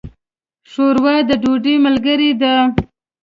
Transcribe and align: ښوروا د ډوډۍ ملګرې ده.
ښوروا 0.71 1.15
د 1.29 1.31
ډوډۍ 1.41 1.75
ملګرې 1.85 2.31
ده. 2.41 2.53